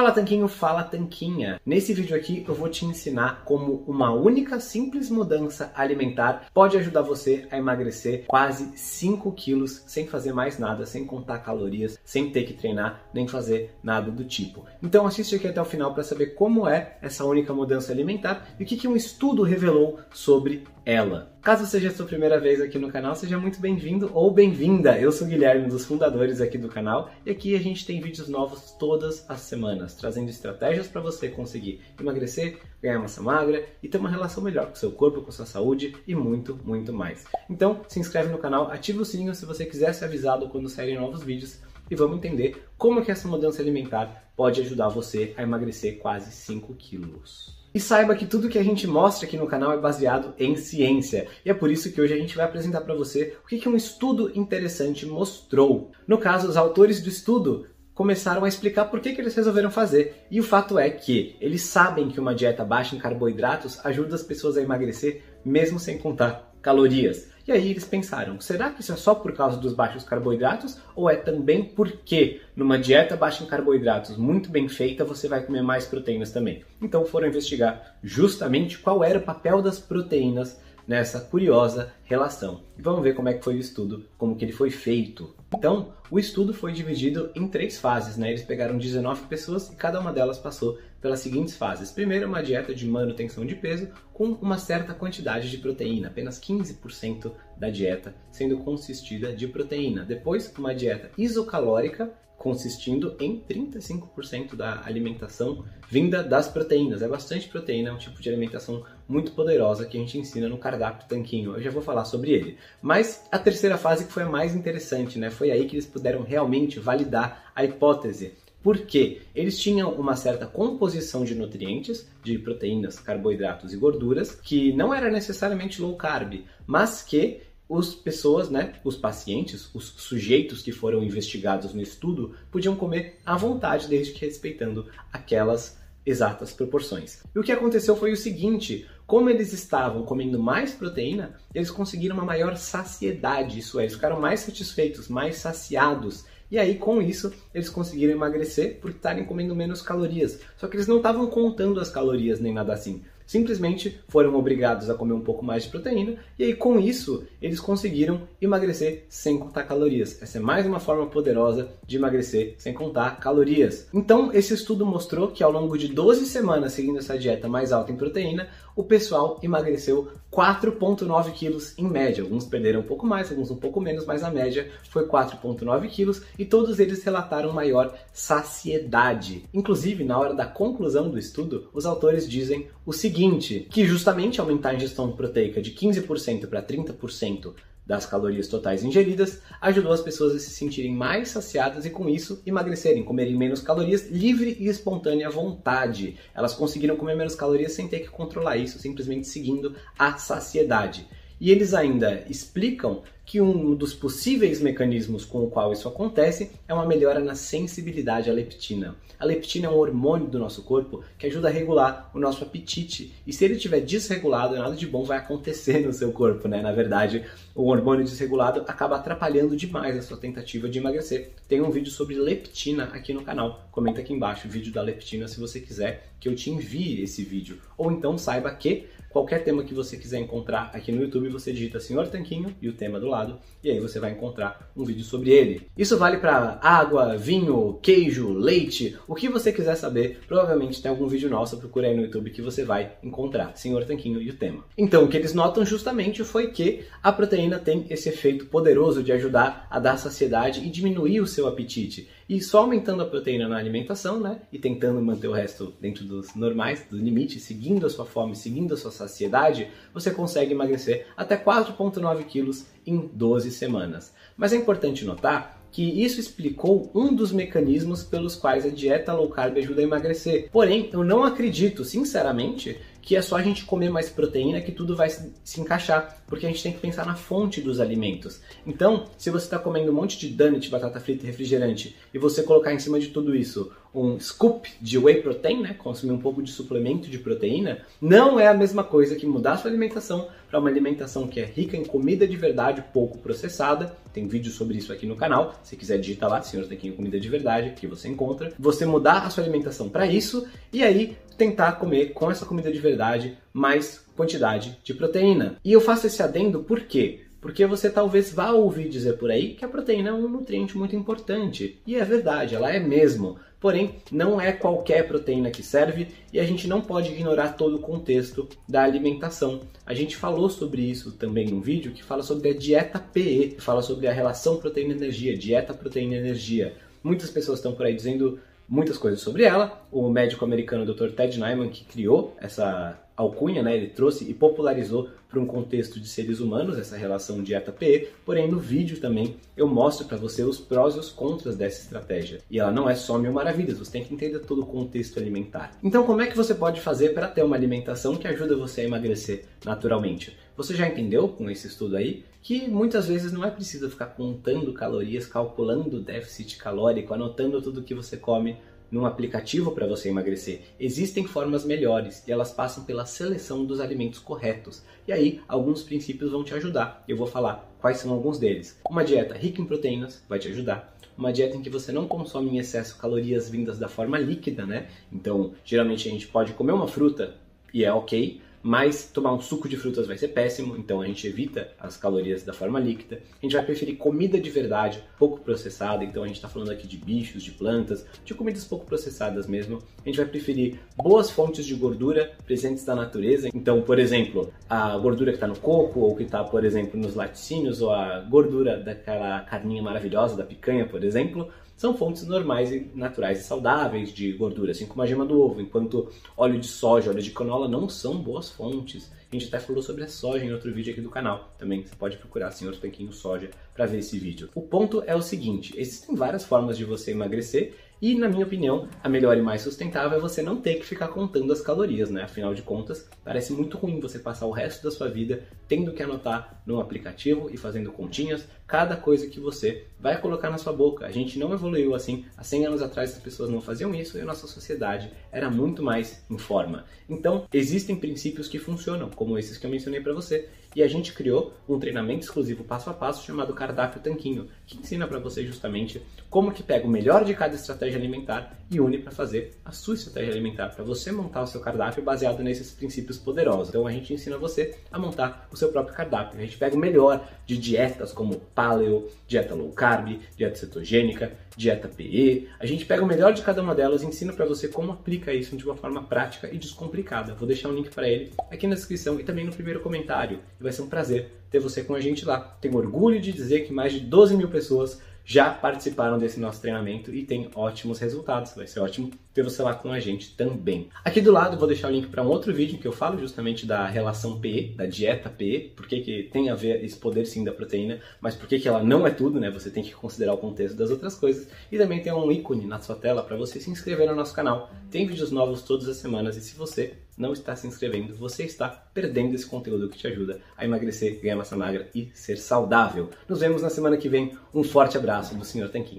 [0.00, 1.60] Fala Tanquinho, fala Tanquinha!
[1.64, 7.02] Nesse vídeo aqui eu vou te ensinar como uma única simples mudança alimentar pode ajudar
[7.02, 12.44] você a emagrecer quase 5 quilos sem fazer mais nada, sem contar calorias, sem ter
[12.44, 14.64] que treinar, nem fazer nada do tipo.
[14.82, 18.62] Então assiste aqui até o final para saber como é essa única mudança alimentar e
[18.62, 21.30] o que, que um estudo revelou sobre ela.
[21.42, 24.98] Caso seja a sua primeira vez aqui no canal, seja muito bem-vindo ou bem-vinda.
[24.98, 27.98] Eu sou o Guilherme, um dos fundadores aqui do canal, e aqui a gente tem
[27.98, 33.88] vídeos novos todas as semanas, trazendo estratégias para você conseguir emagrecer, ganhar massa magra e
[33.88, 37.24] ter uma relação melhor com seu corpo, com sua saúde e muito, muito mais.
[37.48, 40.98] Então, se inscreve no canal, ativa o sininho se você quiser ser avisado quando saírem
[40.98, 41.58] novos vídeos
[41.90, 46.74] e vamos entender como que essa mudança alimentar pode ajudar você a emagrecer quase 5
[46.74, 47.60] quilos.
[47.72, 51.28] E saiba que tudo que a gente mostra aqui no canal é baseado em ciência.
[51.44, 53.68] E é por isso que hoje a gente vai apresentar para você o que, que
[53.68, 55.92] um estudo interessante mostrou.
[56.06, 60.24] No caso, os autores do estudo começaram a explicar por que, que eles resolveram fazer.
[60.30, 64.22] E o fato é que eles sabem que uma dieta baixa em carboidratos ajuda as
[64.22, 67.28] pessoas a emagrecer mesmo sem contar calorias.
[67.46, 71.10] E aí eles pensaram: será que isso é só por causa dos baixos carboidratos ou
[71.10, 75.86] é também porque numa dieta baixa em carboidratos muito bem feita você vai comer mais
[75.86, 76.62] proteínas também?
[76.80, 82.62] Então foram investigar justamente qual era o papel das proteínas nessa curiosa relação.
[82.76, 85.32] E vamos ver como é que foi o estudo, como que ele foi feito.
[85.54, 88.30] Então, o estudo foi dividido em três fases, né?
[88.30, 91.90] Eles pegaram 19 pessoas e cada uma delas passou pelas seguintes fases.
[91.90, 97.32] Primeiro, uma dieta de manutenção de peso com uma certa quantidade de proteína, apenas 15%
[97.56, 100.04] da dieta sendo consistida de proteína.
[100.04, 107.02] Depois, uma dieta isocalórica consistindo em 35% da alimentação vinda das proteínas.
[107.02, 110.56] É bastante proteína, é um tipo de alimentação muito poderosa que a gente ensina no
[110.56, 111.54] cardápio tanquinho.
[111.54, 112.56] Eu já vou falar sobre ele.
[112.80, 115.28] Mas a terceira fase que foi a mais interessante, né?
[115.28, 118.32] Foi aí que eles puderam realmente validar a hipótese.
[118.62, 124.92] Porque eles tinham uma certa composição de nutrientes, de proteínas, carboidratos e gorduras, que não
[124.92, 127.40] era necessariamente low carb, mas que
[127.72, 133.36] as pessoas, né, os pacientes, os sujeitos que foram investigados no estudo, podiam comer à
[133.36, 137.22] vontade, desde que respeitando aquelas exatas proporções.
[137.34, 142.16] E o que aconteceu foi o seguinte: como eles estavam comendo mais proteína, eles conseguiram
[142.16, 146.24] uma maior saciedade, isso é, eles ficaram mais satisfeitos, mais saciados.
[146.50, 150.40] E aí, com isso, eles conseguiram emagrecer por estarem comendo menos calorias.
[150.56, 154.94] Só que eles não estavam contando as calorias nem nada assim simplesmente foram obrigados a
[154.94, 159.62] comer um pouco mais de proteína e aí com isso eles conseguiram emagrecer sem contar
[159.62, 160.20] calorias.
[160.20, 163.86] Essa é mais uma forma poderosa de emagrecer sem contar calorias.
[163.94, 167.92] Então, esse estudo mostrou que ao longo de 12 semanas seguindo essa dieta mais alta
[167.92, 172.22] em proteína, o pessoal emagreceu 4,9 quilos em média.
[172.22, 176.22] Alguns perderam um pouco mais, alguns um pouco menos, mas a média foi 4,9 quilos
[176.38, 179.44] e todos eles relataram maior saciedade.
[179.52, 184.70] Inclusive, na hora da conclusão do estudo, os autores dizem o seguinte que justamente aumentar
[184.70, 187.52] a ingestão proteica de 15% para 30%
[187.90, 192.40] das calorias totais ingeridas ajudou as pessoas a se sentirem mais saciadas e com isso
[192.46, 196.16] emagrecerem, comerem menos calorias livre e espontânea vontade.
[196.32, 201.08] Elas conseguiram comer menos calorias sem ter que controlar isso, simplesmente seguindo a saciedade.
[201.40, 206.74] E eles ainda explicam que um dos possíveis mecanismos com o qual isso acontece é
[206.74, 208.96] uma melhora na sensibilidade à leptina.
[209.20, 213.14] A leptina é um hormônio do nosso corpo que ajuda a regular o nosso apetite.
[213.26, 216.60] E se ele estiver desregulado, nada de bom vai acontecer no seu corpo, né?
[216.60, 217.24] Na verdade,
[217.54, 221.30] o hormônio desregulado acaba atrapalhando demais a sua tentativa de emagrecer.
[221.46, 223.68] Tem um vídeo sobre leptina aqui no canal.
[223.70, 227.22] Comenta aqui embaixo o vídeo da leptina se você quiser que eu te envie esse
[227.22, 227.58] vídeo.
[227.78, 231.80] Ou então saiba que qualquer tema que você quiser encontrar aqui no YouTube, você digita
[231.80, 235.30] Senhor Tanquinho e o tema do lado e aí você vai encontrar um vídeo sobre
[235.30, 235.66] ele.
[235.76, 241.06] Isso vale para água, vinho, queijo, leite, o que você quiser saber, provavelmente tem algum
[241.06, 244.64] vídeo nosso, procura aí no YouTube que você vai encontrar, Senhor Tanquinho e o tema.
[244.78, 249.12] Então, o que eles notam justamente foi que a proteína tem esse efeito poderoso de
[249.12, 252.08] ajudar a dar saciedade e diminuir o seu apetite.
[252.28, 256.34] E só aumentando a proteína na alimentação, né, e tentando manter o resto dentro dos
[256.36, 261.36] normais, do limite, seguindo a sua fome, seguindo a sua saciedade, você consegue emagrecer até
[261.36, 264.12] 4,9 quilos em 12 semanas.
[264.36, 269.28] Mas é importante notar que isso explicou um dos mecanismos pelos quais a dieta low
[269.28, 270.48] carb ajuda a emagrecer.
[270.50, 274.96] Porém, eu não acredito, sinceramente, que é só a gente comer mais proteína que tudo
[274.96, 278.40] vai se encaixar, porque a gente tem que pensar na fonte dos alimentos.
[278.66, 282.42] Então, se você está comendo um monte de donut, batata frita e refrigerante, e você
[282.42, 286.42] colocar em cima de tudo isso um scoop de whey protein, né, consumir um pouco
[286.42, 290.68] de suplemento de proteína, não é a mesma coisa que mudar sua alimentação para uma
[290.68, 293.96] alimentação que é rica em comida de verdade, pouco processada.
[294.12, 295.54] Tem vídeo sobre isso aqui no canal.
[295.62, 298.52] Se quiser digitar lá, Senhor Tanquinho Comida de Verdade, que você encontra.
[298.58, 302.78] Você mudar a sua alimentação para isso e aí tentar comer com essa comida de
[302.78, 305.56] verdade mais quantidade de proteína.
[305.64, 307.20] E eu faço esse adendo por quê?
[307.40, 310.94] Porque você talvez vá ouvir dizer por aí que a proteína é um nutriente muito
[310.94, 311.80] importante.
[311.86, 313.38] E é verdade, ela é mesmo.
[313.60, 317.80] Porém, não é qualquer proteína que serve e a gente não pode ignorar todo o
[317.80, 319.60] contexto da alimentação.
[319.84, 323.60] A gente falou sobre isso também num vídeo que fala sobre a dieta PE, que
[323.60, 326.74] fala sobre a relação proteína-energia, dieta proteína-energia.
[327.02, 329.79] Muitas pessoas estão por aí dizendo muitas coisas sobre ela.
[329.90, 331.10] O médico americano Dr.
[331.10, 336.08] Ted Nyman, que criou essa alcunha, né, ele trouxe e popularizou para um contexto de
[336.08, 340.96] seres humanos essa relação dieta-PE, porém no vídeo também eu mostro para você os prós
[340.96, 342.40] e os contras dessa estratégia.
[342.50, 345.72] E ela não é só mil maravilhas, você tem que entender todo o contexto alimentar.
[345.82, 348.84] Então como é que você pode fazer para ter uma alimentação que ajuda você a
[348.84, 350.36] emagrecer naturalmente?
[350.56, 354.72] Você já entendeu com esse estudo aí que muitas vezes não é preciso ficar contando
[354.72, 358.56] calorias, calculando o déficit calórico, anotando tudo que você come
[358.90, 360.62] num aplicativo para você emagrecer.
[360.78, 364.82] Existem formas melhores e elas passam pela seleção dos alimentos corretos.
[365.06, 367.04] E aí, alguns princípios vão te ajudar.
[367.06, 368.78] Eu vou falar quais são alguns deles.
[368.88, 370.96] Uma dieta rica em proteínas vai te ajudar.
[371.16, 374.88] Uma dieta em que você não consome em excesso calorias vindas da forma líquida, né?
[375.12, 377.34] Então, geralmente a gente pode comer uma fruta
[377.72, 381.26] e é ok, mas tomar um suco de frutas vai ser péssimo, então a gente
[381.26, 383.22] evita as calorias da forma líquida.
[383.40, 386.86] A gente vai preferir comida de verdade, pouco processada, então a gente está falando aqui
[386.86, 389.78] de bichos, de plantas, de comidas pouco processadas mesmo.
[390.04, 394.96] A gente vai preferir boas fontes de gordura presentes da natureza, então, por exemplo, a
[394.98, 398.78] gordura que está no coco, ou que está, por exemplo, nos laticínios, ou a gordura
[398.78, 404.30] daquela carninha maravilhosa da picanha, por exemplo, são fontes normais e naturais e saudáveis de
[404.32, 407.88] gordura, assim como a gema do ovo, enquanto óleo de soja, óleo de canola não
[407.88, 409.10] são boas fontes.
[409.32, 411.54] A gente até falou sobre a soja em outro vídeo aqui do canal.
[411.56, 414.50] Também você pode procurar Senhor Tanquinho Soja para ver esse vídeo.
[414.54, 418.88] O ponto é o seguinte: existem várias formas de você emagrecer e, na minha opinião,
[419.02, 422.22] a melhor e mais sustentável é você não ter que ficar contando as calorias, né?
[422.22, 426.02] Afinal de contas, parece muito ruim você passar o resto da sua vida tendo que
[426.02, 431.06] anotar num aplicativo e fazendo continhas cada coisa que você vai colocar na sua boca.
[431.06, 432.24] A gente não evoluiu assim.
[432.36, 435.82] Há 100 anos atrás as pessoas não faziam isso e a nossa sociedade era muito
[435.82, 436.84] mais em forma.
[437.08, 441.12] Então, existem princípios que funcionam, como esses que eu mencionei para você, e a gente
[441.12, 446.02] criou um treinamento exclusivo passo a passo chamado Cardápio Tanquinho, que ensina para você justamente
[446.28, 449.94] como que pega o melhor de cada estratégia alimentar e une para fazer a sua
[449.94, 453.70] estratégia alimentar, para você montar o seu cardápio baseado nesses princípios poderosos.
[453.70, 456.38] Então a gente ensina você a montar o seu próprio cardápio.
[456.38, 461.88] A gente pega o melhor de dietas como paleo, dieta low carb, dieta cetogênica, dieta
[461.88, 462.48] PE.
[462.58, 465.32] A gente pega o melhor de cada uma delas e ensina para você como aplica
[465.32, 467.34] isso de uma forma prática e descomplicada.
[467.34, 470.38] Vou deixar um link para ele aqui na descrição e também no primeiro comentário.
[470.60, 472.38] E vai ser um prazer ter você com a gente lá.
[472.60, 477.14] Tenho orgulho de dizer que mais de 12 mil pessoas já participaram desse nosso treinamento
[477.14, 478.52] e tem ótimos resultados.
[478.54, 480.88] Vai ser ótimo ter você lá com a gente também.
[481.04, 483.64] Aqui do lado vou deixar o link para um outro vídeo que eu falo justamente
[483.64, 487.52] da relação PE, da dieta PE, porque que tem a ver esse poder sim da
[487.52, 489.50] proteína, mas por que ela não é tudo, né?
[489.50, 491.48] Você tem que considerar o contexto das outras coisas.
[491.70, 494.70] E também tem um ícone na sua tela para você se inscrever no nosso canal.
[494.90, 498.68] Tem vídeos novos todas as semanas e se você não está se inscrevendo, você está
[498.68, 503.10] perdendo esse conteúdo que te ajuda a emagrecer, ganhar massa magra e ser saudável.
[503.28, 504.36] Nos vemos na semana que vem.
[504.54, 505.68] Um forte abraço do Sr.
[505.68, 505.98] Tanquinho.